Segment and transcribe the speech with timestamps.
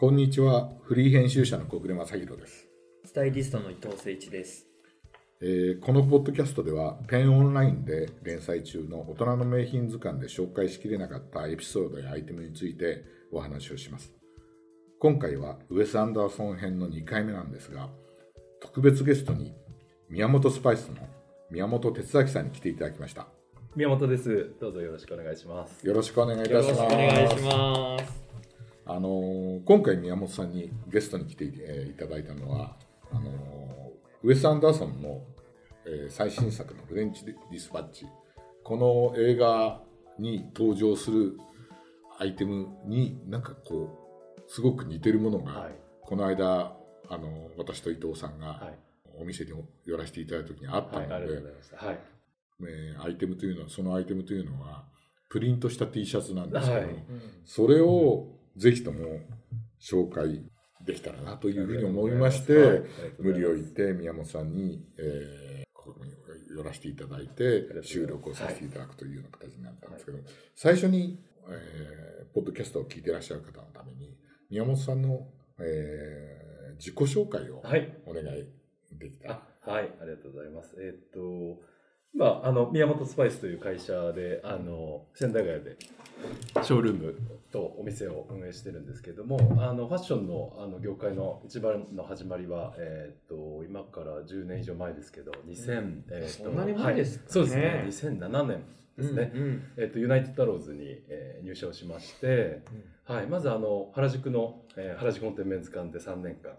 [0.00, 0.70] こんにちは。
[0.84, 2.66] フリー編集者の小暮正弘です、
[3.04, 4.66] スタイリストの伊藤誠一です。
[5.42, 14.10] えーこのポッドキャストでは、ペンオンラインで連載中の大人の名品図鑑で紹介しきれなかったエピソードやアイテムについてお話をします。
[15.00, 17.90] 今回はウエス・アンダーソン編の2回目なんですが、
[18.62, 19.52] 特別ゲストに
[20.08, 21.06] 宮本スパイスの
[21.50, 23.26] 宮本哲明さんに来ていただきました。
[23.76, 24.54] 宮本です。
[24.58, 25.86] どうぞよろしくお願いします。
[25.86, 26.94] よろしくお願いいたよろしくします。
[26.94, 28.29] お願いします。
[28.90, 32.76] あのー今回宮本さんにゲストに来てい,、えーいただいたのは
[33.12, 33.90] あのー
[34.22, 35.22] ウエス・アンダーソンの、
[35.86, 38.06] えー最新作の「フレンチ・ディスパッチ」
[38.64, 39.80] この映画
[40.18, 41.38] に登場する
[42.18, 43.88] アイテムになんかこ
[44.38, 45.74] うすごく似てるものが、はい。
[46.02, 46.76] この間
[47.08, 48.78] あの私と伊藤さんがはい。
[49.18, 49.50] お店に
[49.84, 51.08] 寄らせていただいた時にあったはい。
[51.08, 51.86] ので、ありがとうござい。
[51.88, 51.98] はい。
[52.62, 54.84] えーアイテムというのはそのアイテムというのは
[55.30, 56.88] プリントした T シャツなんですけど、はい
[57.46, 58.26] それを
[58.60, 59.20] ぜひとも
[59.80, 60.42] 紹介
[60.84, 62.82] できたらなというふうに思いまして、はい
[63.18, 66.12] 無理を言って宮本さんに、えーここに
[66.54, 70.18] 寄らせていただいて収録をさせていただくというような形になったんですけど、
[70.54, 74.14] 最初に、えーポッドキャストを聞いていらっしゃる方のために
[74.50, 75.26] 宮本さんの、
[75.58, 77.94] えー自己紹介をはい。
[78.06, 78.46] お願い
[78.92, 79.42] できたら。
[79.66, 79.90] あ、はい。
[80.00, 80.74] ありがとうございます。
[80.78, 81.60] えーっと、
[82.14, 85.76] 今、あの、宮本スパイスという会社で、あの、仙台ヶ谷で、
[86.62, 87.14] ショールーム
[87.52, 97.26] とお店を運営してるんですけども、あの、ファッションの、あの、業界の一番の始まりは、えーっと、今から10年以上前ですけど、2000、えーっと、そんなに前ですかね。
[97.26, 98.10] はいそうですね。
[98.18, 98.64] 2007年
[98.98, 99.32] ですね。
[99.34, 99.62] うんうん。
[99.78, 102.62] えっと、ユナイテッドアローズに、えー入社をしまして、
[103.04, 106.52] はい、まずあの原宿の、えー原宿本店メンズ館で3年間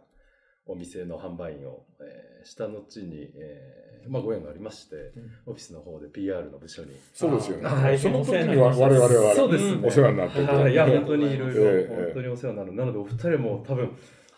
[0.65, 5.13] お店の販売員を、えーした後に、えーまあ、ご縁がありまして、
[5.45, 6.91] オフィスの方で PR の部署に。
[7.13, 7.63] そうですよね。
[7.65, 9.87] はいその時には我々はそうですね。
[9.87, 12.73] お世話になってて、はい、いや本当にいろいろ、ええ本当にお世話になる。
[12.73, 13.95] なのでお二人も多分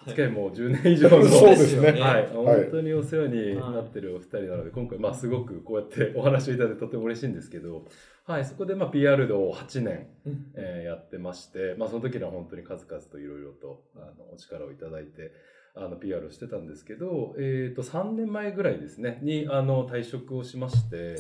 [0.08, 1.92] 付き合いもう10年以上の、そうですね。
[1.92, 2.28] はい、はい。
[2.34, 7.86] 本当にお世話になってるお二人なので、今回、まあ、すごくこうやってお話をいただいてとても嬉しいんですけど、
[8.26, 10.52] はい、そこで、まあ、PR を8年、うん。
[10.56, 15.32] えーやってまして、まあ、その時には本当に数々といろいろとあのお力をいただいて、
[15.76, 21.16] あの PR をしてたんですけど、えー、と3年前ぐらいですねにあの退職をしまして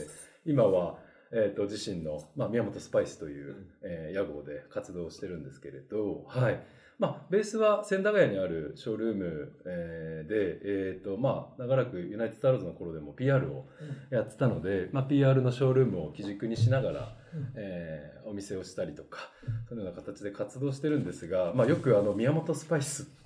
[0.45, 0.97] 今は、
[1.31, 6.63] えー、と自身の、まあ、宮本スパイスという、えー屋号で活動をしてるんですけれど、はい。
[6.99, 13.65] まあ、ベースは千駄ヶ谷にあるショールーム、えーで、えーとまあ、長らくユナイテッドアローズの頃でも PR を
[14.11, 17.15] やってたので、まあ、PR のショールームを基軸にしながら、
[17.55, 19.29] えーお店をしたりとか
[19.67, 23.22] そういうような形で活動してるんですが、まあ、よくあの宮本スパイスって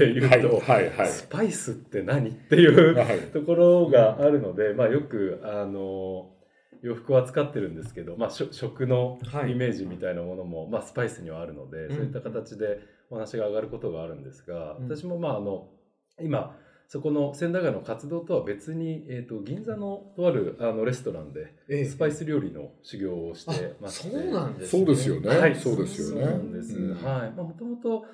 [0.00, 1.08] いうと、はいはいはい。
[1.08, 3.20] スパイスって何っていうはい。
[3.32, 6.30] ところがあるので、まあ、よくあの
[6.82, 9.52] 洋服を扱ってるんですけど、まあ、食のはい。
[9.52, 11.96] イメージみたいなものも、まあ、スパイスにはあるので、うん。
[11.96, 12.78] そういった形で
[13.10, 14.88] お話が上がることがあるんですが、うん。
[14.88, 15.68] 私もまああの
[16.20, 16.56] 今
[16.88, 21.84] そこの千駄ヶ谷の活動とは別に、えー、と銀座のとあるあのレストランでええ。
[21.86, 25.28] スパイス料理の修行をしてまして、そうなんですそうですよね。
[25.28, 26.22] はい、そうですよね。
[26.22, 26.76] そうなんです。
[26.76, 26.94] うん。
[26.94, 27.02] はい。
[27.02, 28.04] まあもともと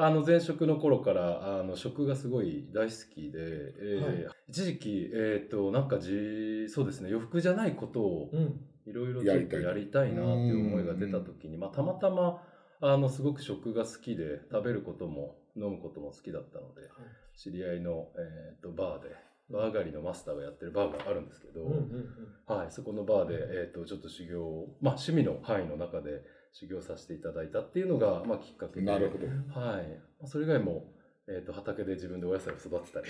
[0.00, 8.60] あの前職の頃からあの食がすごい大好きで、えー一時期えっ、となんかじそうですね洋服じゃないことをうん。
[8.86, 12.42] いろいろちょっとやりたいなっていう思いが出た時に、まあたまたま
[12.80, 16.88] あのすごく食が好きで食べることも飲むことも好きだったので、
[17.36, 19.28] 知り合いのえっ、とバーで。
[19.50, 22.54] バー上がりのマスターがやってるバーがあるんですけど、うんうん。
[22.54, 26.22] はい、そこのバーで、えー、とちょっと修行を、まあ、趣味の範囲の中で
[26.58, 29.26] 修行させていただいたっていうのが、まあ、きっかけで、なるほど。
[29.60, 29.88] はい、
[30.20, 30.90] まあそれ以外も、
[31.28, 33.06] えー、と畑で自分でお野菜を育てたり、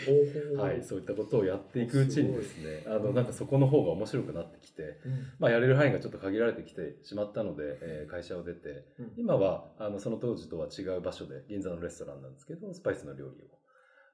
[0.52, 5.26] うんはい、そういったことをやっていくうちにですねあのなんかそこの方が面白くなってきて、うん。
[5.38, 9.12] まあ、やれる範囲がちょっと限られてきてしまったので、えー会社を出てうん。
[9.16, 13.58] 今はあのその当時とは違う場所で銀座のレストランなんですけどスパイスの料理を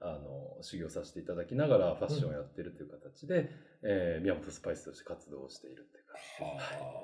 [0.01, 3.51] あの修行させていただきながらファッションをやってるという形で、
[3.83, 6.03] えー宮本スパイスとして活動をしているっていうか。
[6.14, 6.94] はあ。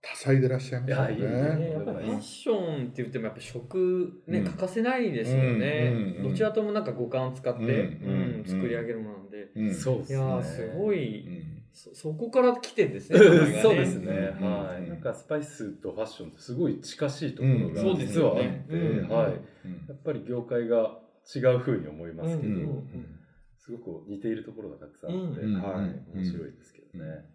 [0.00, 1.28] 多彩でいらっしゃいますよいやいいね。
[1.56, 4.44] ねやっぱファッションって言ってもやっぱ食ね、うん。
[4.44, 6.22] 欠かせないですよね、うんうんうん。
[6.30, 9.74] どちらともなんか五感を使って、うんうん作り上げるものなんで、うん。
[9.74, 10.18] そうですね。
[10.18, 11.62] いやーすごい、うん。
[11.72, 13.60] そそこから来てですねね。
[13.62, 14.88] そうですね、うんはい、うん。
[14.88, 17.74] なんかスパイスとファッションってすごい近しいところうん。
[17.74, 19.08] が実はあって、うん。
[19.08, 19.32] はい、
[19.66, 19.86] うん。
[19.88, 20.98] やっぱり業界が
[21.34, 23.14] 違う風に思いますけど、うんうん
[23.60, 25.60] すごく似ているところがたくさんあって、うん。
[25.60, 25.74] はい、
[26.14, 26.20] うん。
[26.22, 27.26] 面白いですけどね。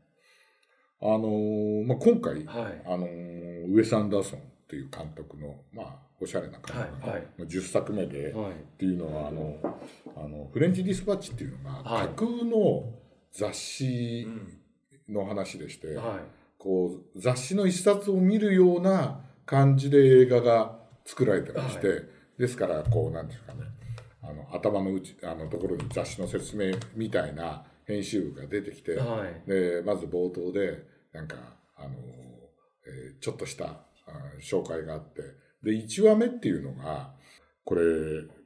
[1.04, 7.28] あのーまあ、今回、はい、あのーウェス・アンダーソンという監督の、まあ、おしゃれな監督はいはい。
[7.38, 9.58] の10作目で、っはい、ていうのはあの
[10.16, 12.08] あのフレンチ・ディスパッチっていうのがはい。
[12.08, 12.86] 架空の
[13.32, 14.28] 雑誌
[15.10, 16.06] の話でして、はい、
[16.58, 21.96] こう雑誌の一冊を見るような感じで映画が作られてまして、は
[22.38, 23.62] ですからこうなんていうかね
[24.22, 29.50] あの頭の内あのところに雑誌の説明みたいな編集部が出てきて、はい。
[29.50, 31.36] でまず冒頭でなんか
[31.78, 31.90] あの、
[32.86, 33.80] えーちょっとしたあ
[34.42, 35.22] 紹介があって。
[35.64, 37.14] で1話目っていうのが
[37.64, 37.82] これ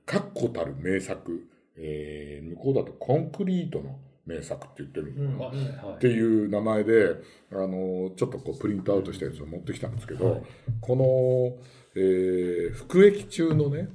[0.06, 7.16] 確固たる名作、えー向こうだとコンクリートの名作って言ってるのかな、うんはっていう名前で
[7.52, 10.42] あのちょっとこうプリントアウトしたやつを持ってきたんですけど、はい。
[10.82, 11.66] この、
[11.96, 13.90] えー服役中のね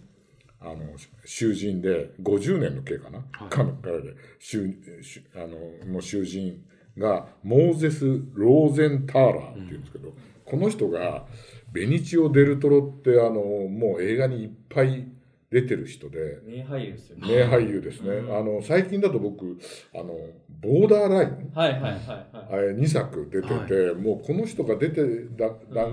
[0.60, 4.72] あの囚人で50年の刑かな、かの彼で囚
[5.02, 5.38] 囚あ
[5.86, 6.64] のの囚人
[6.98, 8.04] がモーゼス・
[8.34, 10.12] ローゼンターラーっていうんですけど、
[10.44, 11.24] この人が
[11.72, 15.08] ベニチオ・デルトロってあのもう映画にいっぱい
[15.50, 16.38] 出てる人で。
[16.44, 17.28] 名俳優ですよね。
[17.28, 19.58] 名俳優ですね、うんあの最近だと僕
[19.94, 20.14] あの
[20.60, 22.52] ボーダーラインはいはいはいはい。
[22.52, 25.02] あれ2作出てて、もうこの人が出て
[25.36, 25.88] だだ、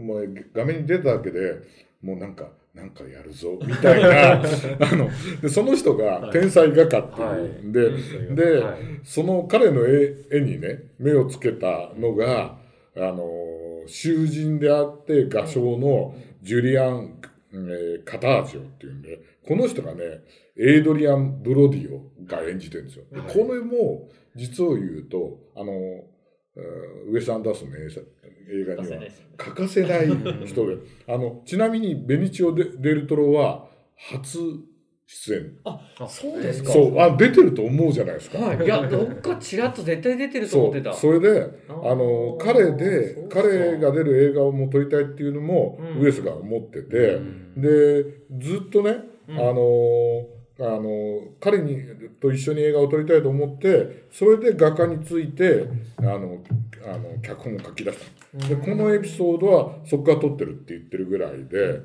[0.00, 1.60] もう画面に出ただけで
[2.02, 4.40] もうなんかなんかやるぞみたいな。
[4.80, 5.08] あの
[5.42, 8.36] でその人が天才画家っていう、で、い。
[8.36, 8.78] で、はい。
[9.04, 12.58] その彼の絵絵にね目をつけたのが
[12.96, 13.28] あの
[13.86, 17.20] 囚人であって画商のジュリアン、
[17.52, 20.22] えーカタージョっていうんでこの人がね
[20.56, 23.04] エイドリアン・ブロディオが演じてるんですよ。
[23.28, 26.17] これも実を言うとあのえー
[27.08, 28.02] ウェス・アンダーソンの映画
[28.50, 30.06] 映画には欠かせない
[30.46, 30.76] 人で
[31.06, 34.38] あのちなみにベニチオ・デデルトロは初
[35.10, 35.52] 出演
[36.06, 36.70] そうですか。
[36.70, 38.38] そうあ出てると思うじゃないですか。
[38.38, 38.62] はい。
[38.62, 40.90] いや、どっかちらっと絶対出てるとそ思ってた。
[40.90, 48.04] うそれであの彼で彼が出る映画をもう撮りたいっていうのも、うんウエスが思ってて、うんで
[48.38, 50.26] ずっとね、うんあの
[50.60, 51.80] あの彼に
[52.20, 55.68] と一緒に映画を撮りたいと思ってそれで画家について
[55.98, 56.42] あの
[56.84, 57.98] あの脚本を書き出し
[58.40, 61.80] たでこのエピソードはそこから撮ってるって言ってるぐらいで、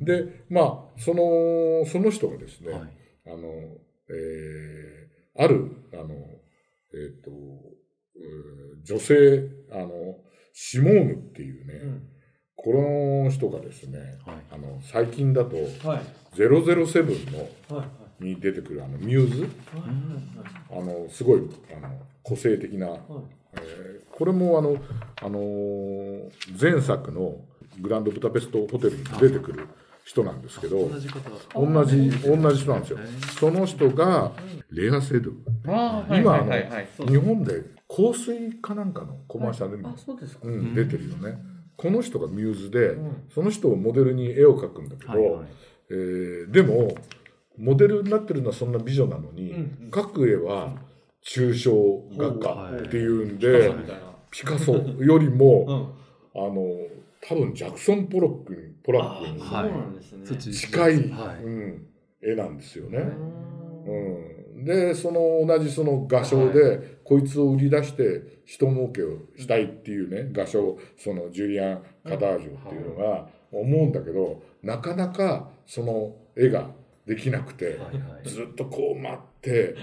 [0.00, 0.60] でま
[0.96, 2.80] あそのその人がですね、はい。
[3.26, 3.46] あの、
[4.10, 5.06] えー
[5.38, 6.14] ある、あの、
[6.94, 7.30] えっ、と、
[8.84, 10.16] 女性、あの、
[10.52, 12.08] シモーヌっていうね、うん。
[12.56, 12.72] こ
[13.24, 14.36] の人がですね、はい。
[14.50, 16.02] あの、最近だと、はい。
[16.34, 17.88] 007の、はいはい。
[18.20, 19.50] に出てくるあの、ミューズ、はい
[20.70, 21.40] あの、すごい、
[21.76, 22.88] あの、個性的な。
[23.54, 24.76] えーこれもあの、
[25.22, 27.44] あのー前作の
[27.78, 29.68] グランドブダペストホテルに出てくる
[30.06, 31.08] 人なんですけど、同じ。
[31.54, 32.98] 同じ、同じ人なんですよ。
[33.38, 34.32] その人が、
[34.70, 35.34] レアセドゥ。
[35.64, 36.88] 今はいはいはいはい。
[36.96, 39.94] そう日本で香水かなんかのコマーシャルにも、
[40.42, 41.38] うん、出てるよね。
[41.76, 45.44] この人がミューズで、んその人をモデルに絵を描くんだけど、
[45.90, 46.94] えーでも
[47.58, 49.88] モデルになってるのはそんな美女なのに、うん。
[49.90, 50.74] 描く絵は
[51.24, 51.72] 抽象
[52.16, 54.00] 画家っていうんで、ピカソみたいな。
[54.30, 54.72] ピカソ
[55.04, 55.92] よりも、
[56.34, 56.42] うん。
[56.44, 56.62] あの
[57.28, 61.44] 多分ジャクソン・ポロックにポラックに近い、はい。
[61.44, 61.86] うん、
[62.22, 62.98] 絵なんですよね。
[62.98, 63.46] うん
[64.56, 76.70] うん、でその同じその画商で、こいつを売り出して人儲けをしたいっていうね画商そのジュリアン・カタージョっていうのが思うんだけど、なかなかその絵が
[77.06, 77.78] できなくて、
[78.24, 79.76] ずっとこう待って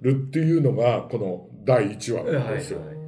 [0.00, 2.80] るっていうのがこの第1話なんですよ。
[2.80, 3.00] はいはい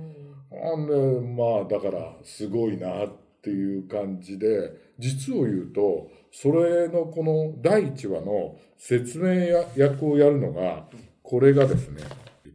[0.52, 3.10] なんでまあだからすごいなっ
[3.42, 10.86] ていう感じで実を言うとそれのこの第1話の説明や役をやるのが
[11.22, 12.02] これがですね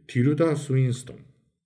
[0.06, 1.16] ティルダ・スウィンストン。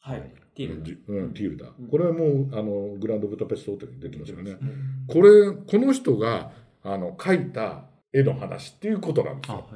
[0.00, 0.33] はい。
[0.57, 0.83] ティール。
[0.83, 1.67] じうん、ティルダ。
[1.90, 4.50] これはもうあのグランドブダペストホテルに出てますよね。
[4.50, 4.59] うん
[5.07, 6.52] これこの人が
[6.83, 9.66] あの描いた絵の話っていうことなんですよ。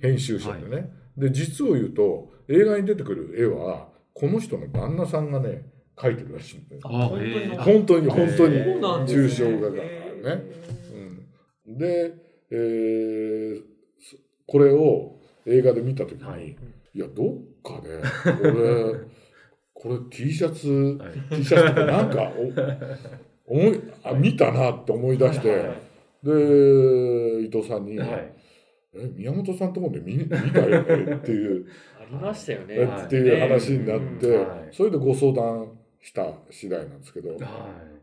[0.00, 0.92] 編集者でね。
[1.16, 5.62] で実を言うと映画に出てくる絵はこの人の旦那さんがね
[5.96, 6.82] 描いてるらしいんだよ。
[6.84, 7.18] あ本当
[7.48, 7.56] に？
[7.56, 8.64] 本当に本当に。
[8.64, 10.42] そうなんですね抽象画がね。
[11.66, 12.14] うん、で、
[12.50, 13.62] えー
[14.00, 16.56] そこれを映画で見た時に、はい。
[16.94, 18.94] い、やどっかでこれ
[19.74, 21.36] これ T シャツ、はい。
[21.36, 22.32] T シャツとかなんか
[23.46, 25.89] お思いあ見たなって思い出して、はいはい
[26.22, 28.32] で伊藤さんに「はい。
[28.92, 31.66] え宮本さんとこで見見たよね」っていう。
[32.00, 32.66] ありましたよね。
[32.70, 34.48] えっていう話になって、うん。
[34.48, 34.68] はい。
[34.72, 35.68] それでご相談
[36.00, 37.36] した次第なんですけど、は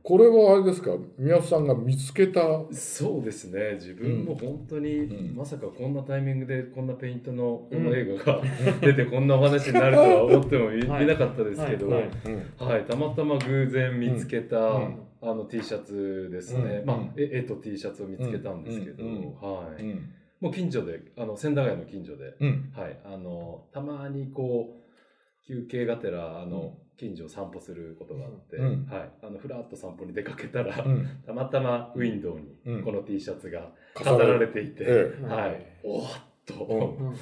[0.01, 0.91] これはあれですか？
[1.17, 3.74] 宮本さんが見つけたい、そうですね。
[3.74, 5.36] 自分も本当に、うん。
[5.36, 8.41] まさかこんなタイミングでこんなペイントのこの映画が
[8.81, 11.01] 出てこんなお話になるとは思ってもみはい。
[11.01, 12.05] 見なかったですけど、ははい。
[12.05, 12.83] いはい。
[12.86, 16.86] たまたま偶然見つけた、うんあの T シャツですね、うん。
[16.86, 19.12] まあ、え絵と T シャツを見つけたんですけど、うん。
[19.12, 19.41] うん。
[19.41, 19.83] はい。
[19.83, 22.71] うんもう近所であの千駄ヶ谷の近所で、うん。
[22.75, 28.86] はい、あのたまにこう休憩がてらあの、近所を散歩することがあって、うん。
[28.86, 31.07] はい、あのふらっと散歩に出かけたら、うん。
[31.25, 32.77] たまたまウィンドウうん。
[32.77, 35.24] にこの T シャツが飾られていて、ええ。
[35.24, 36.65] はい、おーっと、
[37.00, 37.15] うん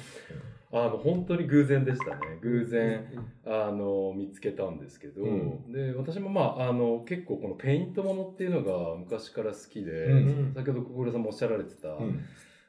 [0.72, 2.38] あの本当に偶然でしたね。
[2.42, 3.06] 偶然、
[3.46, 5.72] あの見つけたんですけど、うん。
[5.72, 10.52] で私もまああの結構このペイントものっていうのが昔から好きで、うん。
[10.54, 12.24] 先ほど小倉さんもおっしゃられてた、うん。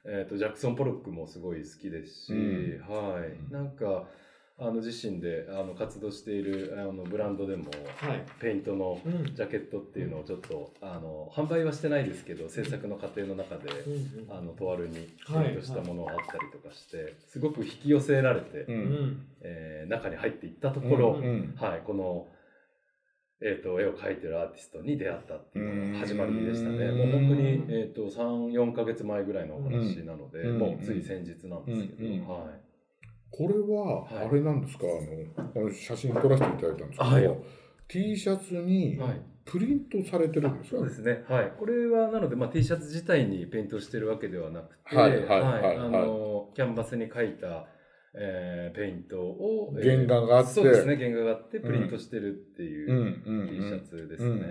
[0.06, 2.86] えー、とジャクソン・ポロックもすごい好きですし、うん。
[2.88, 3.52] はい、うん。
[3.52, 4.08] なんか
[4.60, 7.66] あの自身であの活動しているあのブランドでも
[7.98, 8.26] はい。
[8.40, 9.36] ペイントのうん。
[9.36, 15.46] ジャケットっていうのをちょっとあの販売はしてないですけど制作の過程の中でうんあのとあるにはい。
[15.46, 18.80] ペイントしたものがあったりとかして、すごく引き寄せられて、ううん。
[18.80, 19.28] ん。
[19.42, 22.28] えー中に入っていったところ、うんはい、この、
[23.42, 26.78] えー、と絵を描いてるアーティストに出会ったっていうのが始まりでしたね。
[26.88, 26.98] うん。
[26.98, 30.60] もう本当に、えー、と3、4ヶ月前ぐらいのお話なので、うん。
[30.60, 32.28] もうつい先日なんですけど、うん。
[32.28, 32.67] はい、
[33.32, 34.28] これははい。
[34.28, 34.88] あれなんですか、あ
[35.46, 37.38] のこの写真撮らせていただいたんですけど、はい。
[37.88, 39.22] T シャツにはい。
[39.46, 41.24] プリントされてるんですか、そうですね。
[41.30, 41.52] はい。
[41.58, 45.78] これはなので、まあ、T シャツ自体にペイントしてるわけではなくて、はいはいはいはい。
[45.78, 47.66] あのキャンバスに描いた、
[48.14, 50.52] えーペイントを、えー原画があって。
[50.52, 50.98] そうですね。
[50.98, 54.46] 原画があってプリントしてるっていうう、んうん T シャツですうんね。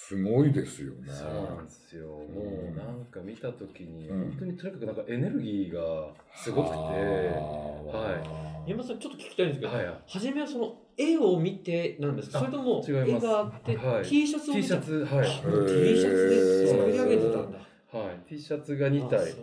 [0.00, 1.12] すごいですよね。
[1.12, 2.06] そうなんですよ。
[2.06, 9.94] もうなんか見たときに、うん本当にとにかくなんかエネルギーがすごくて、は山本さん、ちょっと聞きたいんですけど、はい。
[10.06, 12.38] 初めはその絵を見てなんですか？
[12.38, 14.68] あそれとも絵があって、はい T シャツを T 見た？
[14.68, 15.26] シャツ、はい。
[15.26, 17.58] T シャツで作り上げてたんだ。
[17.58, 18.28] はい。
[18.28, 19.34] T シャツが2体、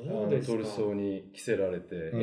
[0.46, 2.22] トルソーに着せられて、うん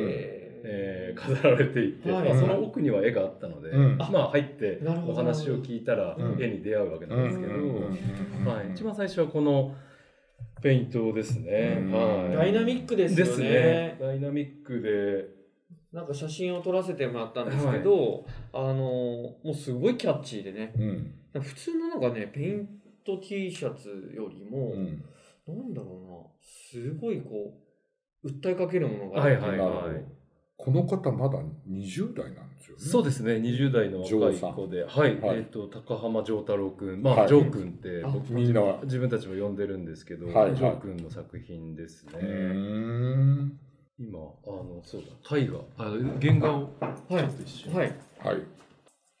[0.63, 2.29] ええー飾られていて、はい。
[2.29, 3.97] まあ、その奥には絵があったので、うん。
[3.97, 5.13] まあ入ってなるほど。
[5.13, 6.41] お話を聞いたらうん。
[6.41, 7.59] 絵に出会うわけなんですけど、うん。
[7.59, 7.97] うん。
[8.39, 8.45] うん。
[8.45, 9.75] はい、一番最初はこの
[10.61, 11.77] ペイントですね。
[11.81, 11.91] うん。
[11.91, 13.97] はい、ダイナミックですよね。
[13.99, 15.43] ダイナミックで、
[15.91, 20.73] なんか写真を撮らせてもらったんですけど、あのもうすごいキャッチーでね。
[20.77, 21.41] うん。
[21.41, 22.67] 普通のなんかねペイン
[23.05, 25.03] ト T シャツよりも、うん。
[25.47, 26.17] なんだろうな。
[26.41, 27.59] すごいこ
[28.23, 30.05] う訴えかけるものがあるはいはいなるほどはい。
[30.63, 31.39] この方まだ
[31.69, 32.81] 20代なんですよね。
[32.85, 35.39] そうですね、20代の若い子で、はい、はい。
[35.39, 37.27] えっ、と、高浜丈太郎くん、まあ、はい。
[37.27, 38.61] ジョーくんってあ僕みんな。
[38.83, 40.35] 自分たちも呼んでるんですけど、はい。
[40.35, 40.55] はい。
[40.55, 42.13] ジョーくんの作品ですね。
[43.99, 45.91] 今、あの、そうだ、絵画、あ
[46.21, 46.93] 原画をはい。
[47.09, 47.75] ちょっと一緒に。
[47.75, 47.87] はい。
[48.19, 48.37] はい。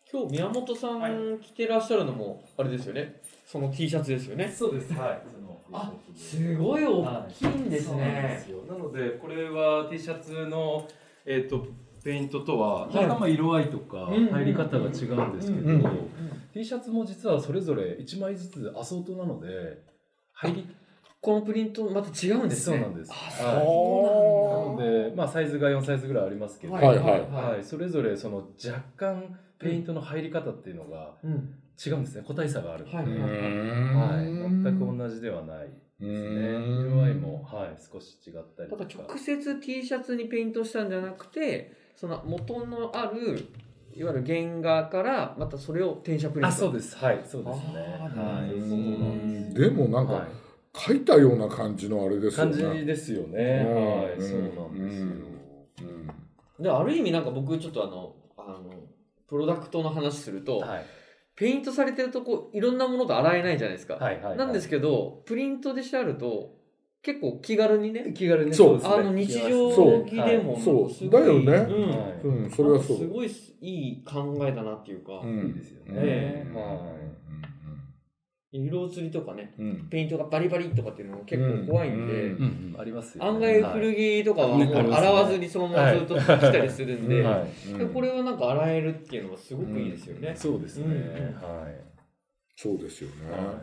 [0.09, 3.21] 今日宮本さん着てらっしゃるのもあれですよね。
[3.45, 4.49] その T シャツですよね。
[4.49, 4.93] そうです。
[4.93, 5.21] はい。
[5.73, 8.59] あすごい大きいんですそうなんでねすよ。
[8.69, 10.87] なので、これは T シャツの、
[11.25, 11.67] えっ、と、
[12.03, 12.95] ペイントとは、はい。
[12.97, 14.27] 若干まあ色合いとかうん。
[14.27, 14.91] 入り方が違うん
[15.37, 15.79] ですけど、
[16.53, 19.83] T シャツも実はそれぞれ1枚ずつアソートなので、
[20.33, 20.67] 入り、
[21.23, 22.75] このプリントまた違うんですね。
[22.77, 23.09] そうなんです。
[23.09, 23.65] あはい。
[23.65, 24.85] そうなんだ。
[24.89, 27.63] なので、まあ、サイズが4サイズぐらいありますけど、はいはいはい。
[27.63, 31.55] それぞれその若干ペイントの入り方っていうのがうん。
[31.83, 32.23] 違うんですね。
[32.27, 36.09] 個体差がある、はいはいん全く同じではないですね。
[36.09, 36.91] うーん。
[36.91, 38.83] 色合いも、はい、少し違ったりたとか。
[38.83, 43.47] だ直接 T シャツにペイントしたんじゃなくてその元のある
[43.95, 46.47] いわゆる原画からまたそれを転写プリント。
[46.49, 46.97] あそうです。
[46.97, 47.23] はい。
[47.25, 47.79] そうですね。
[47.79, 48.13] はい。
[48.13, 48.67] なるほど。
[48.67, 50.42] そうなんですでもなんかはい
[50.75, 52.79] 書いたような感じのあれですよ感ね。
[52.79, 53.97] じですよね、うん。
[53.99, 55.07] はいそうなんですよ、
[56.59, 56.63] うん。
[56.63, 58.71] である意味なんか僕ちょっとあのあの
[59.27, 60.85] プロダクトの話すると、はい。
[61.35, 66.53] ペイントされてるとこいろんなものと洗えないじゃないですか、はいはいなんですけどプリントでしてあると
[67.01, 68.77] 結構気軽にね気軽にそう。
[68.77, 68.93] ですね。
[68.93, 71.09] あの日常そう着でもそう。
[71.09, 71.51] だよね。
[71.53, 71.89] うん。
[71.89, 72.97] はいうん、それはそう。
[72.97, 75.47] すごいいい考えだなっていうか、うん。
[75.47, 76.55] いいですよね、えうん。
[76.55, 77.12] はい
[78.53, 79.65] 色移りとかねうん。
[79.65, 82.79] うんペイントがバリバリとかっていうのも結構怖いんで、うんうんうん。
[82.79, 87.23] あります案外古着とかはもう洗わずにそのままずっと着たりするんで、
[87.77, 90.35] でこれはなんか洗えるっていうのはすごくいいですよね。
[90.35, 91.47] そうですね、うん。
[91.47, 91.75] はい。
[92.55, 93.31] そうですよね。
[93.31, 93.61] は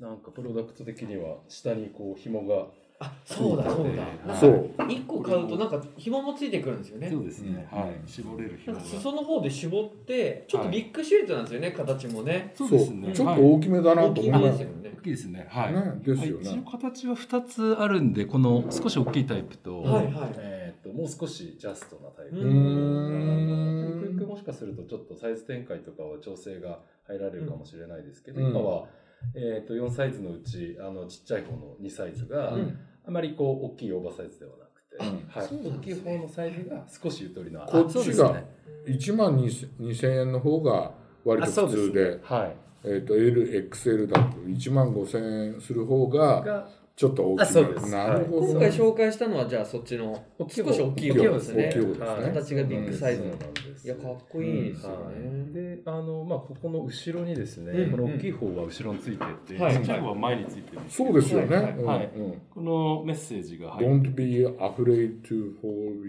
[0.00, 0.02] い。
[0.02, 2.66] なんかプロダクト的には下にこう紐が
[3.02, 4.36] あそうだそうだ。
[4.36, 4.70] そう。
[4.88, 7.10] 一個買うとなんか紐もついてくるんですよね。
[7.10, 7.78] そうですね、うん。
[7.78, 7.92] はい。
[8.06, 8.82] 絞れる紐が。
[8.82, 12.52] なんか裾の方で絞ってちょっとビッグシュートなんですよね、形もね。
[12.54, 13.12] そうですね。
[13.12, 14.46] ちょっと大きめだな大きめと思いま。
[14.46, 14.90] ですすよね。
[14.98, 15.02] 大。
[15.02, 15.46] きいですね。
[15.50, 16.64] はい、ね、ですよね。
[16.70, 20.32] 形は2つあるんでこの少し大きいタイプと,、はいはい。
[20.38, 24.00] えー、ともう少しジャストなタイプ、うん。
[24.00, 28.50] ゆくゆくもしかするとちょっとサイズ展開とかは調整が入られるかもしれないですけど、うん。
[28.50, 28.86] 今は、
[29.34, 35.28] えー、と4サイズのうちあのちっちゃい方の2サイズが、うんあまりこう大きいオーバーサイズではなくて、うん。
[35.28, 35.76] はい。
[35.76, 38.44] 大きい方のサイズが少しゆとりのあこっちがあそうですね。
[38.86, 40.92] 1万2000円の方が
[41.24, 42.56] 割と普通で、はい。
[42.84, 46.68] えっ、と、L、XL だと1万5000円する方が、が
[47.02, 47.90] ちちょっと大きあそうです。
[47.90, 51.74] なるほど、今回紹介したのはじゃあそっちの少し大きい方方ですね。
[51.98, 53.30] 形がビッグサイズの。
[53.32, 53.86] そうなんです。
[53.86, 55.14] いやかっこいいですよはい。
[55.16, 57.90] ね、であのまあここの後ろにですね、うん。
[57.90, 59.74] この大きい方は後ろについてて、はい。
[59.74, 61.72] ちっちゃい方は前についてるんですけどそうですよね、はい。
[61.72, 61.84] うん。
[61.86, 62.10] はい。
[62.14, 62.42] うん。
[62.54, 66.02] このメッセージが入って Don't be afraid to fall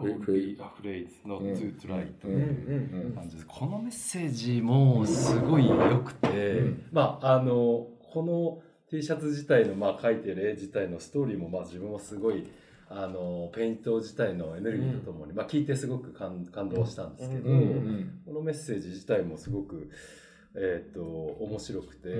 [0.00, 2.34] Don't be afraid not to try とうん。
[2.34, 3.46] いう感じです。
[3.46, 6.82] このメッセージもすごい良くて、うん。
[6.90, 12.46] まああのこの T シャツ自体のまあ書いてる絵自体のストーリーもまあ自分もすごい
[12.88, 19.90] あのペイント自体のエネルギーとともに、まあ聞いてすごく感感動したんですけど、うんうんこのメッセージ自体もすごく
[20.56, 22.12] えー、と面白くて、ん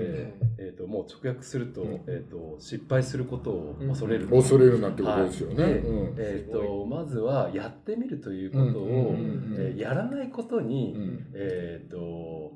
[0.59, 1.95] えー、ともう直訳すると,、うん。
[2.09, 5.73] えー、と失敗することを恐れる、恐れるなんてことですよね、はい。
[5.75, 6.15] うん。
[6.19, 8.91] えー、とまずはやってみるということを、うん。
[8.91, 11.27] うんうんえーやらないことに、うん。
[11.33, 12.53] えっ、と、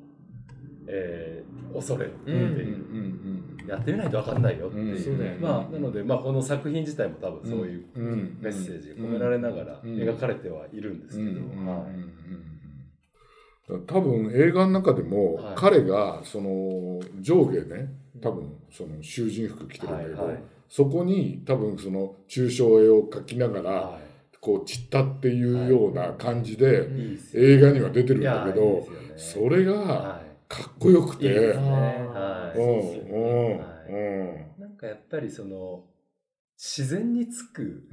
[0.88, 2.34] えー恐れるってう。
[2.34, 5.42] んうんういう、んやってみないと分かんないよっていう、うん。
[5.42, 7.86] まあなので、まあ、この作品自体も多分そういう
[8.40, 9.96] メッセージが込められながらうん。
[9.96, 11.30] 描かれてはいるんですけど、
[11.70, 13.86] はいうん。
[13.86, 15.54] 多分映画の中でも、はい。
[15.56, 20.42] 彼がその上下ね多分その囚人服着てるんだけど、はいはい。
[20.68, 23.98] そこに多分その抽象絵を描きながら、は
[24.40, 26.88] こう散ったっていうような感じで、
[27.34, 32.58] 映画には出てるんだけいどそれがはかっこよくて、い、いいですね、あはい。
[32.58, 33.10] ーうんそうですよね。
[33.10, 33.58] うん。
[33.58, 35.84] はいなんかやっぱりその
[36.56, 37.84] 自然につく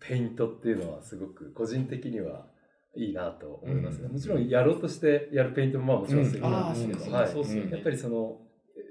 [0.00, 2.46] ペイントっていうのはすごく個人的には
[2.94, 4.12] いいなと思いますね、うん。
[4.12, 6.52] もちろんやろうとしてやるペイントもまあもちろんするうん。
[6.52, 7.70] んですけど、うんはい。
[7.70, 8.38] やっぱりその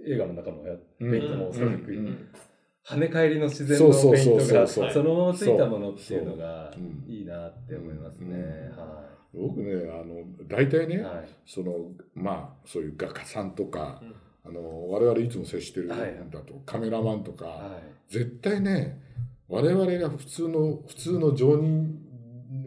[0.07, 0.57] 映画の中の
[1.00, 2.29] ペイントもおそらくうん。
[2.86, 4.86] 跳ね返りの自然そうそうのペイントがそう。
[4.86, 4.91] そう。
[4.91, 6.74] そのままついたものっていうのが
[7.07, 8.77] いいなって思いますね、うん。
[8.77, 14.15] は僕ねあの大体ね、い、はい、そのまあそういう画家さんとか、うん。
[14.45, 18.13] あの我々いつも接してるんだと、はいカメラマンとか、はい。
[18.13, 19.00] 絶対ね
[19.48, 22.00] 我々が普通の普通の常人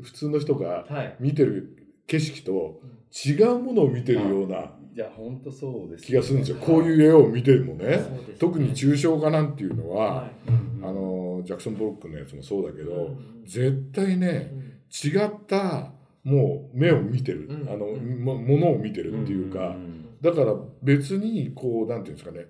[0.03, 1.17] 普通の人がはい。
[1.19, 1.77] 見てる
[2.07, 2.81] 景色と
[3.27, 7.99] 違うものを見てるようないや本当そうです、気がするんですよ、こういう絵を見てもね、ね。
[8.39, 10.51] 特に抽象画なんていうのは、はい。
[10.51, 13.43] うんあのジャクソン・ポロックのやつもそうだけど、うん。
[13.45, 15.11] 絶対ねうん。
[15.11, 15.93] 違った
[16.25, 17.69] もう目を見てる、うん。
[17.69, 18.25] あのうん。
[18.25, 22.47] もものを見てるっていうか、んだから別にこうなんていうんですかね。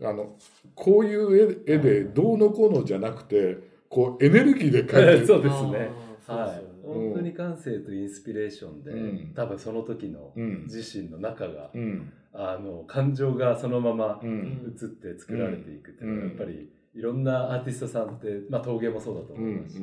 [0.00, 0.36] あの
[0.76, 5.50] こういう絵絵でどうのこうのじゃなくてこうエネルギーで描いて そうる。
[5.50, 5.90] ですね。
[6.28, 9.32] はい、本当に感性とインスピレーションで、うん。
[9.34, 10.62] 多分その時のうん。
[10.64, 12.12] 自身の中が、うん。
[12.32, 14.74] あの感情がそのままうん。
[14.80, 16.28] 映って作られていくっていうのはうん。
[16.28, 19.82] やっぱりいろんなアーティストさんって、まあ、陶芸もそうだとうんうん思いますし、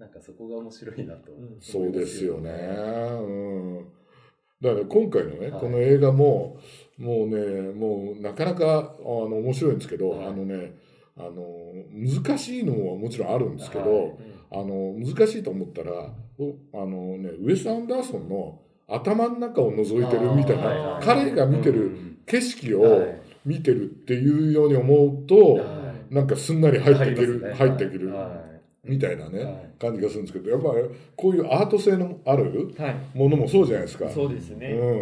[0.00, 1.56] なんかそこが面白いなと、うん。
[1.60, 2.50] そうですよね。
[2.50, 3.22] う
[3.82, 3.84] ん、
[4.62, 5.60] だから今回のね、はい。
[5.60, 6.56] この映画も
[6.96, 10.26] もうねもうなかなかあの面白いんですけど、はい。
[10.28, 10.74] あのね
[11.18, 11.34] あの
[11.92, 14.14] 難しいのももちろんあるんですけど、はい。
[14.52, 18.58] あの難しいと思ったらおあの、ね、ウエス・アンダーソンの
[18.88, 21.04] 頭の中を覗いてるみたいな、あーはいはい。
[21.04, 22.18] 彼が見てうるん。
[22.24, 28.50] 景色はを見てるっていうように思うと、はなんかすんなり入っていける、入っていける、はい
[28.84, 29.70] みたいなね、はい。
[29.78, 33.18] 感じがするんですけどやっぱりこういうアート性のあるはい。
[33.18, 34.08] ものもそうじゃないですか。
[34.10, 34.68] そうですね。
[34.68, 35.00] うんうん。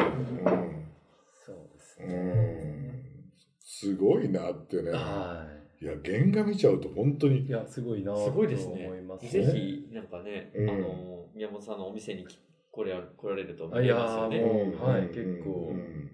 [1.46, 3.04] そうですうね、ん。
[3.62, 4.90] すごいなってね。
[4.90, 5.46] は
[5.80, 5.84] い。
[5.84, 8.90] や原画見ちゃうと本当にいやすごいなとす思いごいですね。
[9.06, 9.30] ます。
[9.30, 12.36] ぜひなんかね、うんあの宮本さんのお店にき
[12.72, 14.42] 来れ来られると思あいますよね。
[14.42, 15.08] はいうん。
[15.08, 16.10] 結構うん。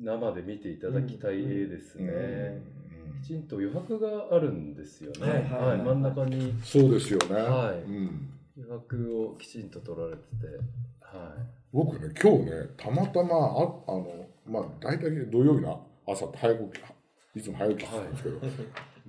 [0.00, 2.77] 生で見ていただきたい絵ですね、うん
[3.22, 5.20] きちんと余白があるんですよね。
[5.20, 5.78] はいはいはい。
[5.78, 6.54] 真ん中に。
[6.64, 7.34] そうですよね。
[7.34, 7.80] はい。
[7.82, 8.30] うん。
[8.56, 10.46] 余白をきちんと取られてて、
[11.00, 11.34] は
[11.72, 13.48] 僕ね今日ねたまたまあ
[13.86, 16.80] あのまあ大体土曜日の朝って早起
[17.34, 18.38] きいつも早起きしてるんですけど、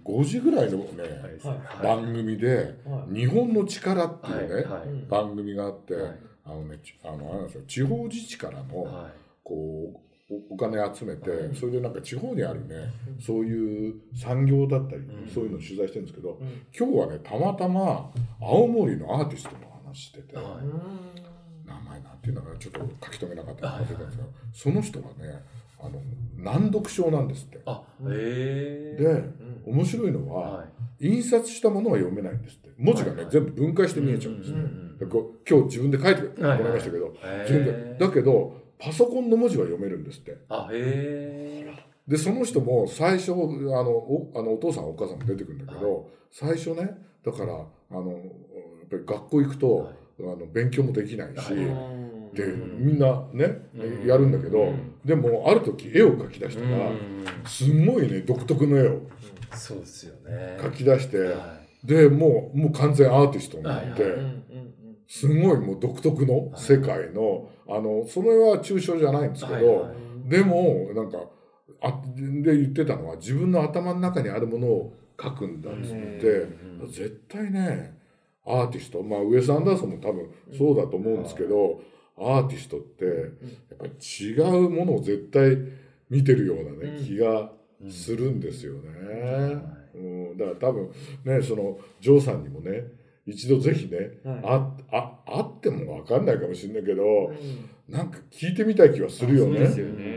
[0.06, 1.00] 5時ぐらいのね、い。
[1.00, 1.58] はい。
[1.58, 5.08] はい番組ではい「日本の力」っていうね、はい。
[5.10, 6.20] 番組があって、はい。
[6.46, 9.12] あのねちあのあれなんですよ地方自治からの、は
[9.44, 11.56] こうおお金集めて、うん。
[11.56, 12.76] それでなんか地方にあるね
[13.20, 15.28] そういう産業だったり、うん。
[15.28, 16.48] そういうのを取材してるんですけど、うん。
[16.78, 18.12] 今日はねたまたま
[18.42, 20.46] 青森のアーティストの話してて、はい
[21.68, 24.10] 名前なんていうのかなちょっと書き留めなかったんですけど、
[24.52, 25.44] その人がね
[25.80, 26.02] あの
[26.36, 27.62] 難読症なんですって。
[27.66, 29.04] あ、ええ。
[29.04, 31.08] でうん面白いのは、はい。
[31.08, 32.70] 印刷したものは読めないんですって。
[32.78, 37.16] 文字がね、全部分解して見えちゃうんですね、うんうんうんでこう今日自分で書いてもらいましたけど、
[37.98, 40.38] だけどパソコンの文字は読めるんですって。
[40.48, 41.74] あ、へえ。
[42.08, 43.42] でその人も最初あの
[43.92, 46.90] おあのお父さんお母さんも出てくるんだけど、最初ね
[47.24, 48.22] だからあのやっ
[48.90, 49.96] ぱり学校行くと、はい。
[50.22, 51.52] あの勉強もできないし、は
[52.34, 52.36] い。
[52.36, 54.08] ででみんなねうん。
[54.08, 54.96] やるんだけどうん。
[55.06, 56.92] でもある時絵を描き出したら
[57.46, 59.02] すんごいね独特の絵を
[59.54, 60.58] そうですよね。
[60.60, 64.74] 描き出してはでもうもう完全アーティストになっはいてうんうん
[65.10, 69.92] すごいもう独特の世界のあのそれは抽象じゃないんですけど
[70.26, 71.18] でもなんか
[71.82, 75.96] あで言ってたのは自分の頭の中にあるものを描くんだっつって
[76.82, 77.98] うん絶対ね
[78.46, 81.82] アーティストまあウェス・アンダーソンも多分そうだと思うんですけど
[82.16, 83.16] アーティストってやっ
[83.80, 85.58] ぱり違うものを絶対
[86.12, 87.06] 見てるようなねうん。
[87.06, 88.90] 気がうんするんですよね。
[89.24, 89.62] は
[89.96, 90.92] うん、だから多分
[91.24, 92.84] ねそのジョーさんにもね
[93.30, 94.42] 一度ぜひねはい。
[94.44, 97.94] あああっても分かんないかもしれないけどうん。
[97.94, 99.58] なんか聞いてみたい気はするよね。
[99.58, 100.04] そうですよね。
[100.04, 100.08] う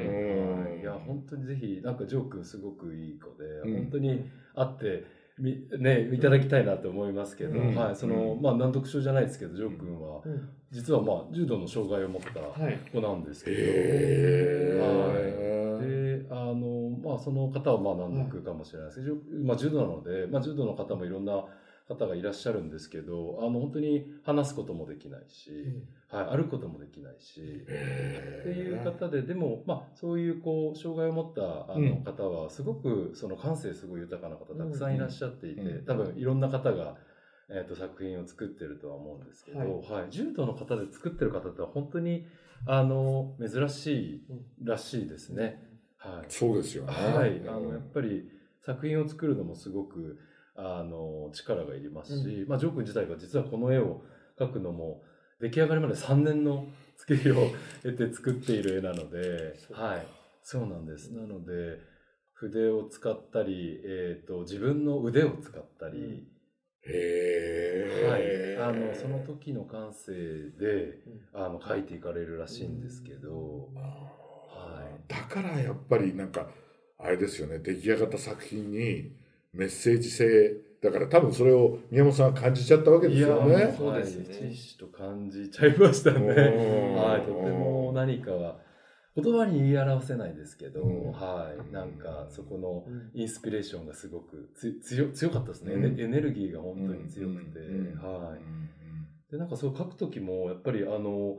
[0.51, 0.64] ん。
[0.64, 0.81] はい。
[0.81, 3.83] いや本当にぜひなんかジョー君すごくいい子で、うん。
[3.85, 5.05] 本当に会って
[5.38, 7.75] みねいただきたいなと思いますけど、うん。
[7.75, 7.96] はい。
[7.96, 8.42] その、うん。
[8.42, 10.20] まあ難読症じゃないですけどジョー君は。
[10.25, 10.48] うん。
[10.70, 12.79] 実はまあ重度の障害を持ったはい。
[12.92, 14.62] 子なんですけど、へ
[15.81, 21.44] であのまあその方はまあ難読かもしれないですけど、まあ、重度なので、まあ、重度の方もいろんな
[21.94, 25.50] 方がいらっしゃるんですけどあの本当に話すこともできないし、
[26.09, 27.40] はい、歩くこともできないし。
[27.40, 32.05] っていう方ででも、まあ、そういうこう障害を持ったあのうん。
[32.05, 35.85] 方はすごくその感性すごい豊かな方たくさんいらっしゃっていて、うん。
[35.85, 36.96] 多分いろんな方が、
[37.48, 39.64] えー、と作品を作ってるとは思うんですけど、は
[40.00, 42.26] はい重度の方で作ってる方って本当に
[42.66, 44.24] あの珍しい
[44.62, 45.62] らしいですね。
[45.98, 46.24] はい。
[46.28, 46.92] そうですよね。
[46.92, 48.28] はい、あのやっぱり
[48.64, 50.18] 作品を作るのもすごく
[50.57, 54.03] あの力がいりますし、まあ、ジョー君自体が実はこの絵を
[54.38, 55.03] 描くのも
[55.41, 57.51] 出来上がりまで3年の月日を
[57.83, 60.07] 得て作っている絵なので、そうはい、
[60.43, 61.11] そうなんです。
[61.12, 61.81] なので
[62.33, 66.29] 筆を使ったり、えー、と自分の腕を使ったり、
[66.85, 70.12] へはい、ーあのその時の感性
[70.59, 70.99] で
[71.33, 75.12] あの描いていかれるらしいんですけど、はい。
[75.12, 76.49] だからやっぱりなんか
[76.99, 77.59] あれですよね。
[77.59, 79.12] 出来上がった作品に
[79.53, 83.75] メッセージ性だから多分それを宮本さんは感じちゃったわけですよいやね。
[83.77, 84.51] そうですはいね。
[84.51, 86.19] ひしと感じちゃいましたね。
[86.19, 86.95] うん。
[86.97, 88.57] はい、とても何かは
[89.15, 91.12] 言葉に言い表せないですけど、うん。
[91.12, 96.01] はい、なんかそこのうんインスピレーションがすごくつ強強かったですね、うん。
[96.01, 98.03] エネルギーが本当に強くて、うん。
[98.03, 98.41] はい。
[99.31, 101.37] でなんかそう書く時もやっぱりあの、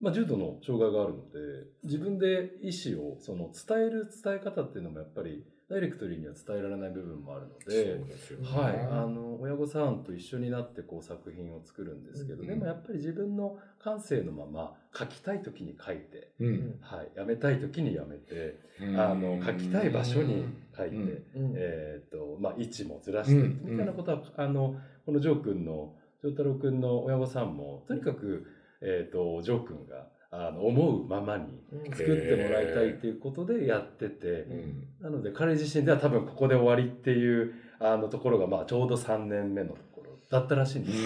[0.00, 1.38] まあ、重度の障害があるので
[1.84, 7.94] 自分で意思をその伝える伝え方っていうのもやっぱりダイレクトリーには伝えられない部分もあるので。
[7.94, 8.04] ね。
[8.42, 12.48] はい、あの親御さんと一緒になってこう作品を作るんですけど、うん。
[12.48, 16.78] でもやっぱり自分の感性のまま書きたい時に書いて、うん。
[16.80, 19.00] はい、やめたい時にやめて、うん。
[19.00, 20.44] あの書きたい場所に
[20.76, 20.96] 書いて、
[21.36, 23.60] えーとまあ、位置もずらして、うん。
[23.64, 24.74] みたいなことはあの
[25.06, 28.44] このジョー君のジョー太郎君の親御さんもとにかく、
[28.80, 31.90] えー、とジョー君があの思うままにうん。
[31.90, 34.26] 作ってもらいたいっていうことでやってて。
[34.26, 34.86] うん。
[35.00, 40.98] なので彼自身では多分ここで終わりっていうあのところがまあちょうど3年目のところだったらしいんです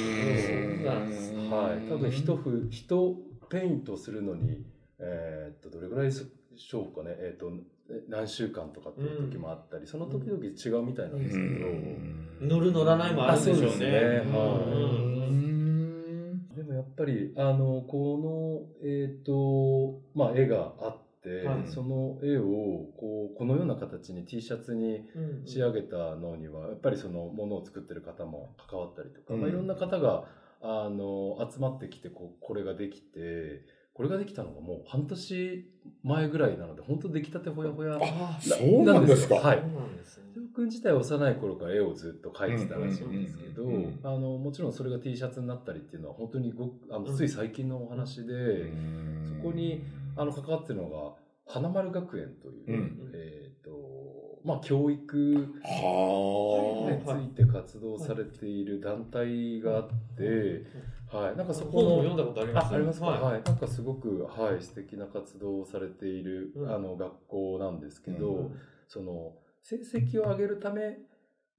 [0.53, 0.79] うん。
[0.79, 3.17] けど、はい、多分一ふ一
[3.49, 4.63] ペイントするのに、
[4.99, 7.53] えーっとどれぐらいでしょうかね、えーっと
[7.91, 13.67] え何週間とかっていう時もあったり、その時々違うみたいなんですけど、乗る乗らないもあるんでしょうね。
[13.67, 13.89] うですね。
[14.33, 15.54] はい
[16.85, 21.63] っぱりあのこの、えーっとまあ、絵があって、はい。
[21.67, 22.43] その絵を
[22.99, 29.41] こうこのような形に T シャツにうん仕上げたのにはやっぱりそのものを作ってる方も関わったりとか、うん。
[29.41, 30.25] まあ、いろんな方が
[30.61, 33.63] あの集まってきてこうこれができて
[33.95, 35.71] これができたのがもう半年
[36.03, 39.37] 前ぐらいなので本当出来たてほやほやあそうなんですか。
[39.37, 39.63] よはい
[40.55, 48.73] 君自体は幼い頃から絵をずっと描いてたらしいんですけどもちろんそれが T シャツになったりっていうのは本当にごくあのつい最近のお話で、
[49.27, 49.85] そこに
[50.17, 51.15] あの関わってるのが
[51.47, 53.11] 花丸学園という、うん。
[53.15, 53.44] えっ、と
[54.45, 60.67] まあ教育はについて活動されている団体があって、
[61.11, 62.67] はい、なんかそこの読んだことあります？
[62.67, 63.43] あありますか、ははい。
[63.43, 66.75] なんかすごく、はい、素敵な活動をされている、うん。
[66.75, 68.51] あの学校なんですけど、う
[68.87, 70.99] その成績を上げるため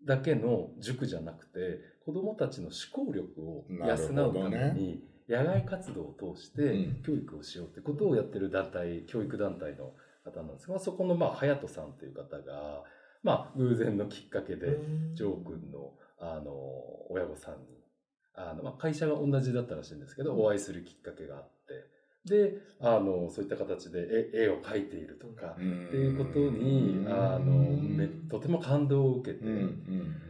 [0.06, 7.04] だけの塾じゃなくて子どもたちの思考力を養うためねに、野外活動を通してうん。
[7.04, 9.94] 教育をしようってことをやってる団体、教育団体の
[10.26, 12.84] 方なんですが、そこのまあ隼人さんという方が、
[13.24, 14.78] まあ、偶然のきっかけで、
[15.14, 16.52] ジョー君のあの
[17.10, 17.84] 親御さんに
[18.34, 21.86] あの、まあ、会社が同じだったらしいんですけど、お会いするきっかけがあって
[22.26, 25.64] であのそういった形で絵絵を描いているとか、っって
[25.98, 29.46] いうことにあのめとても感動を受けて、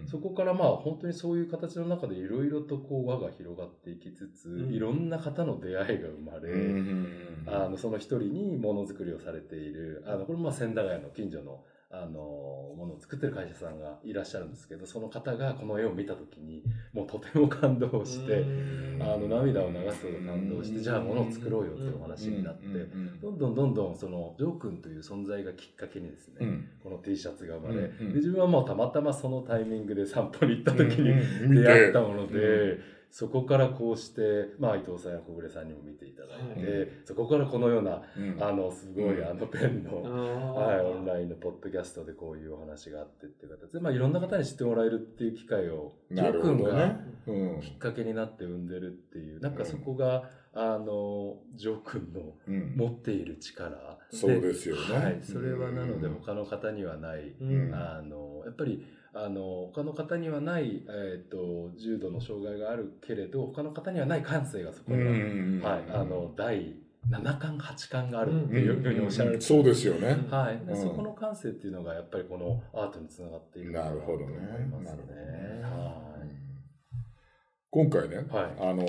[0.05, 4.73] そこからまあ本当にそういう形の中でいろいろとこう輪が広がっていきつつ、うん。
[4.73, 11.63] いろんな方の出会いが生まれ、あのその一人にものづくりをされているあのこれもまあ千駄ヶ谷の近所の
[12.03, 16.61] あのものを作ってる会社さんがいらっしゃるんですけどその方がこの絵を見た時に
[16.93, 18.45] もうとても感動して、
[18.99, 22.65] あの涙を流すほど感動して、じゃあものを作ろうよっていうお話になって、
[23.21, 26.47] どんどんどんどんそのジョー君という存在がきっかけにですね、
[26.83, 28.09] この T シャツが生まれ、うんうん。
[28.09, 31.13] で自分はもうたまたまそのタイミングで散歩に行った時に
[31.47, 32.81] 見出会ってたもので、う
[33.11, 36.89] そこからこうして、まあ、伊藤さんや小暮さんにも見ていただいて、はい。
[37.05, 38.37] そこからこのようなうん。
[38.43, 39.29] あのすごい、うん。
[39.29, 46.99] あのペンの、はい、オンラインのポッドキャストでこういうお話があってっていう形で、まあ、いろんな方に知ってもらえるっていう機会をジョ君が
[47.61, 52.75] きっかけになって生んでるっていうなんかそこが、あのジョー君のうん。
[52.77, 54.95] 持っている力そうですよね。
[54.95, 56.13] はい、それはなのでうん。
[56.15, 57.73] 他の方にはない、うん。
[57.73, 58.85] あのやっぱり
[59.17, 66.75] あの他の方にはない、えー、と重度の障害があるけれど他の方にはない感性がそこには、はい、あの第
[67.09, 70.17] 7巻8巻があるっていうふうにおっしゃられて、そうですよね。
[70.29, 70.81] はい、でうん。
[70.81, 74.25] そこの感性っていうのがやっぱりこのアートにつながっているなるほどね。
[74.25, 75.21] と思いますなるほどね。
[75.21, 76.05] ねは
[77.69, 78.53] 今回ね、い、はい。
[78.59, 78.85] あの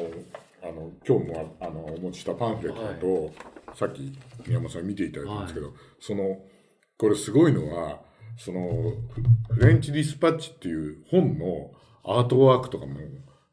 [0.63, 3.33] あの今日もあのお持ちしたパンフレット
[3.71, 4.13] と、さっき
[4.47, 6.39] 宮本さん見ていただいたんですけど、その
[6.97, 8.01] これすごいのは
[8.39, 8.95] その
[9.49, 11.71] フフレンチ・ディスパッチっていう本の
[12.05, 12.97] アートワークとかも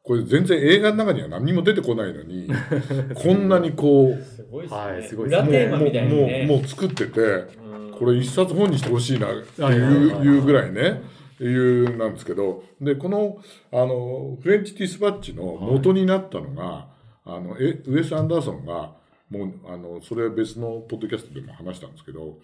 [0.04, 2.50] これ全然映画の中には何にも出てこないのに
[3.16, 4.78] こんなにこうすごいですね。
[4.78, 6.46] はいもうね。
[6.48, 11.02] もうもう作っててうんこれ一冊本にしてほしいなってはいはいいうぐらいね
[11.40, 13.38] いうなんですけどでこの
[13.72, 16.88] あのフレンチ・ディスパッチの元になったのが、
[17.26, 18.92] あのえウエス・アンダーソンが
[19.30, 22.38] もうあのそれは別のポッドキャストでも話したんですけど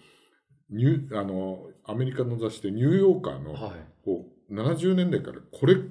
[0.69, 3.71] ニューあのアメリカの雑誌でニューヨーカーの、はい。
[4.05, 5.89] こう70年代からコレク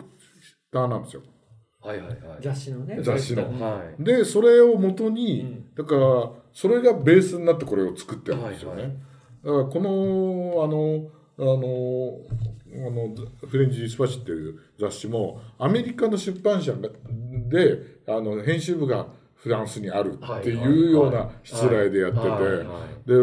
[0.73, 1.23] ターなんですよ。
[1.81, 2.19] はいはいはい。
[2.41, 2.99] 雑誌のね。
[3.03, 3.43] 雑誌の。
[3.61, 4.03] はい。
[4.03, 5.75] でそれを元に、うん。
[5.75, 8.83] だからそれがベースになってこれを作ってるんですよね。
[8.83, 8.99] はいはい。
[9.45, 11.11] だからこのあの
[11.41, 12.19] あの
[12.71, 16.89] あのフレンチ・ディスパッチっていう雑誌もアメリカの出版社が
[17.49, 23.09] であの編集部がフランスにあるっていうようなしつらいでやってて、はいはい。
[23.09, 23.15] で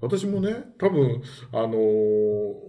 [0.00, 1.76] 私もね多分あの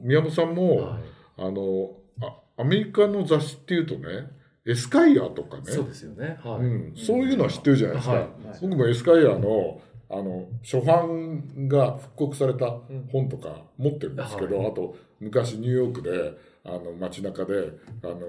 [0.01, 1.01] 宮本さんも、はい。
[1.37, 1.91] あの
[2.21, 4.29] あアメリカの雑誌っていうとね
[4.65, 5.63] エスカイアとかね。
[5.65, 6.37] そうですよね。
[6.43, 8.27] はい、うん、そういうのは知ってるじゃないですか、はい。
[8.61, 12.69] 僕もエスカイアのあの初版が復刻された
[13.11, 14.67] 本とか持ってるんですけど、はい。
[14.67, 17.71] あと昔ニューヨークであの街中で
[18.03, 18.19] あの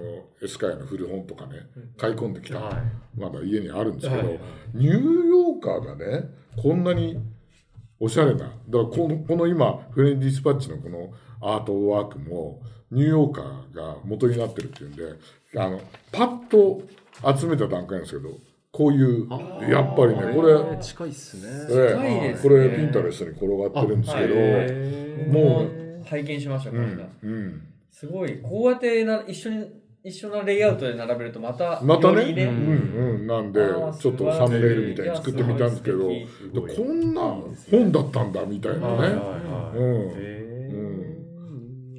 [0.43, 1.57] エスカイアの古本とかね
[1.99, 3.21] 買い込んできた、はい。
[3.21, 4.27] まだ家にあるんですけど、はい。
[4.29, 4.41] はい。
[4.75, 7.19] ニューヨーカーがねこんなに
[8.03, 8.41] おしゃれな。
[8.41, 12.61] だからこのこの今フレンチ・ディスパッチのこのアートワークも
[12.91, 15.05] ニューヨーカーが元になってるっていうんで
[15.57, 16.83] あのパッと
[17.39, 18.31] 集めた段階なんですけど
[18.73, 19.29] こういう
[19.71, 21.43] やっぱりねこれ、えー近いっすね。
[21.71, 22.51] え近いですね。
[22.51, 27.09] これピンタレストに転がってるんですけど、もう拝見しましたこの間。
[27.23, 28.41] うんうん、すごい。
[28.43, 32.23] こうやってな一緒に一緒なレイアウトで並べるとまたまたね？
[32.23, 32.59] うん
[33.17, 33.27] うん。
[33.27, 33.61] なんで
[34.01, 36.13] ちょっとサムネイルみたいに作ってみたんですけどこ
[36.83, 37.21] んな
[37.71, 39.13] 本だったんだみたいなね、はいはいは
[39.75, 39.79] い。
[39.79, 40.11] うん。
[40.11, 40.83] へー。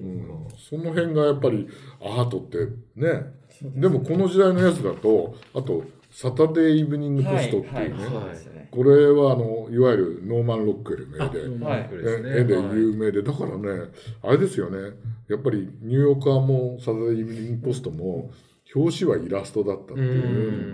[0.04, 1.68] うん、その辺がやっぱり
[2.02, 2.58] アートって
[2.96, 3.42] ね。
[3.64, 12.42] でもこの時代のやつだとあと「サタデー・イブニング・ポスト」っていうね、これはあのいわゆるノーマン・ロックエルの絵で。
[12.42, 12.76] 絵ではい。
[12.76, 14.92] 有名で、だからね、あれですよね、
[15.30, 18.32] やっぱりニューヨーカーもサタデー・イブニング・ポストも、
[18.76, 20.74] 表紙はイラストだったっていう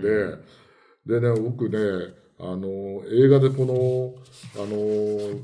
[1.06, 1.78] で、でね、僕ね、
[2.38, 4.14] あの映画でこの
[4.62, 5.40] あの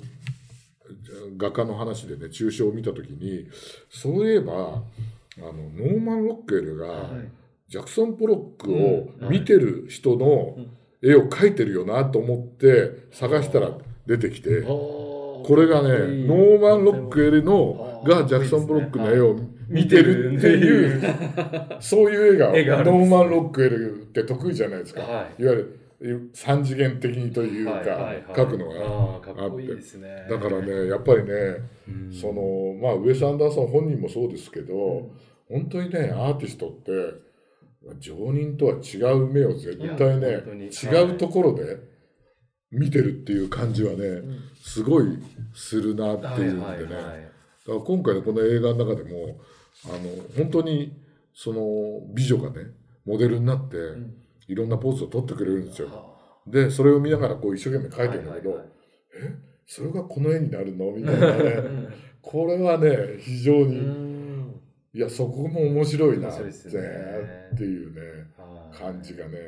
[1.37, 3.47] 画家の話でね、抽象を見たときに、
[3.90, 4.53] そういえば、
[5.38, 7.11] あのノーマン・ロックエルが、
[7.69, 10.57] ジャクソン・ポロックを見てる人の
[11.03, 13.73] 絵を描いてるよなと思って探したら
[14.07, 15.90] 出てきて、ここれがね、
[16.27, 19.37] ノーマン・ロックエルのがジャクソン・ブロックの絵を
[19.69, 21.03] 見てるっていう、
[21.81, 25.03] そういう絵がノーマン・ロックエルって得意じゃないですか。
[25.03, 25.43] はい。
[25.43, 27.81] いわゆる三次元的にというか、
[28.33, 29.45] 描くのが。
[29.45, 30.27] あっこいいですね。
[30.29, 31.33] だからね、やっぱりね、
[32.13, 35.11] その、まあ、ウェス・アンダーソン本人もそうですけど、
[35.49, 37.27] 本当にね、アーティストって、
[38.01, 41.79] 常人とは違う目を絶対ね違うところで
[42.73, 44.23] 見てるっていう感じはね、
[44.61, 45.19] すごい
[45.55, 47.36] するなっていうんでね。
[47.66, 49.40] だから今回のこの映画の中でも、
[49.85, 49.98] あの、
[50.37, 50.96] 本当に、
[51.35, 52.70] その美女がね、
[53.05, 53.76] モデルになって、
[54.48, 55.88] いろんなポーズを撮ってくれるんですよ。
[56.46, 58.72] でそれを見ながらこう一生懸命描いてるんだけど、はいはいはい
[59.33, 59.35] え？
[59.66, 60.92] それがこの絵になるの？
[60.92, 61.42] みたいなね。
[61.42, 61.94] うん。
[62.22, 64.61] これはね非常うに、ん。
[64.94, 66.50] いやそこも面白いなってね。
[66.50, 68.00] っていうね
[68.38, 68.79] はい。
[68.79, 69.38] 感じがね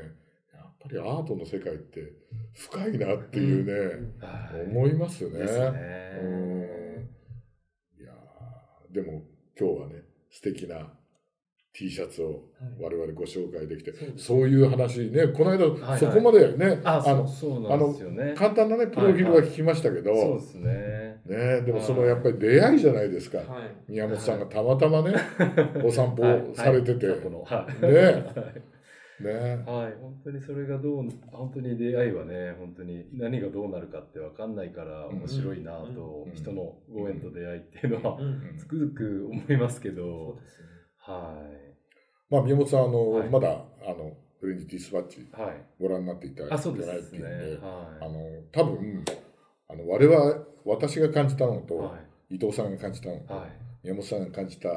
[0.53, 2.13] やっぱりアートの世界って
[2.55, 3.73] 深いなっていうね、
[4.21, 4.63] はい。
[4.69, 5.39] 思いますよね。
[5.39, 6.88] ですうん
[8.99, 9.23] でも
[9.59, 10.77] 今日はね素敵な
[11.73, 12.43] T シャツを
[12.81, 16.01] 我々ご紹介できて、そうですそういう話ねこの間、いはい。
[16.01, 17.95] そこまでねあ、そうあの。
[18.35, 21.21] 簡単なねプロフィールは聞きましたけど、そうですね。
[21.27, 23.47] ね、でもそのやっぱり出会いじゃないですか、はい。
[23.87, 25.15] 宮本さんがたまたまね
[25.85, 26.43] お散歩はい。
[26.55, 27.07] されてて。
[27.07, 27.15] ね
[29.21, 29.31] ね
[29.67, 40.39] はい、本当にそれがどう、本当に出会いはね、本当に何がどうなるかって分かんないから面白いなと、うん人のご縁と出会いっていうのはうんつくづく思いますけど、
[40.99, 41.43] は
[42.31, 42.33] い。
[42.33, 45.63] まあ宮本さんあの、はいまだあのフレンチディスパッチはい。
[45.81, 47.67] ご覧になっていただあ、いてそうでないっていうんで、すね。
[47.67, 48.21] はあの
[48.53, 49.05] 多分
[49.69, 51.79] あの我々私が感じたのと、い。
[51.79, 51.99] は
[52.31, 53.21] 伊藤さんが感じたのい。
[53.23, 53.51] と、はい。
[53.83, 54.69] 宮本さんが感じた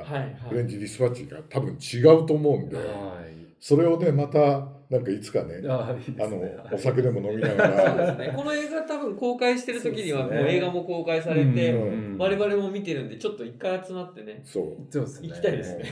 [0.47, 2.82] フレンチディスパッチが多分違うと思うんで、は
[3.27, 3.40] い。
[3.62, 6.41] それをねまたなんかいつかねあ、いいであの。
[6.74, 8.12] お酒でも飲みながら。
[8.13, 8.34] すね。
[8.36, 12.17] この映画多分公開してる時にはもう映画も公開されて、うん。
[12.17, 14.65] 我々も見てるんでちょっと一回集まってねそう。
[14.89, 15.30] そうですね。
[15.30, 15.86] 行きたいですね。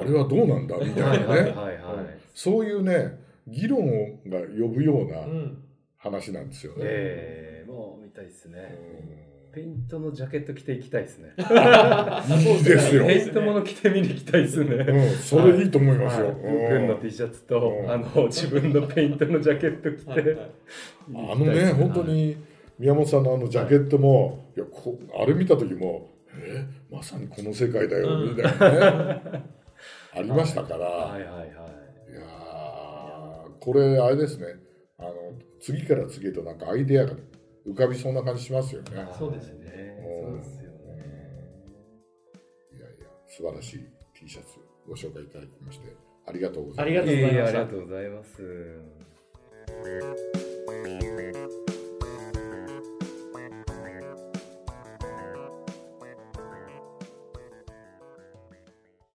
[0.00, 1.26] あれはどうなんだみたいなね。
[1.26, 1.76] はいはいはいはい。
[2.32, 3.88] そういうね議論
[4.28, 5.64] が呼ぶようなうん。
[6.04, 6.80] 話なんですよね。
[6.82, 9.33] ええ、もう見たいですね。
[9.54, 11.32] ペイントのジャケット着ていきたいですね。
[11.38, 13.06] いいですよ。
[13.06, 14.74] ペイントもの着て見に行きたいですね。
[14.74, 16.26] うん、それいいと思いますよ。
[16.26, 20.36] はい君の T シャツと、うんあの自分のペイントのジャケット着て、
[21.14, 22.36] あのね、本当に
[22.80, 29.44] 宮本さんのあのジャケットも、いやこあれ見た時も、えまさにこの世界だよ、うんみたいなね、
[30.16, 31.48] ありましたから、はいはいはい。
[31.48, 31.50] い
[32.16, 34.46] やーこれあれですね
[34.98, 35.12] あの
[35.60, 37.14] 次から次へとなんかアイデアが
[37.66, 39.08] 浮かびそうな感じしますよね。
[39.18, 40.76] そうですねそうですよね。
[42.72, 45.96] いやいや素晴らしい T シャツご紹介いただきまして
[46.26, 47.08] ありがとうございます。
[47.10, 48.80] ありがとうございましたええ
[49.82, 50.20] ありがとう
[51.06, 51.43] ございます。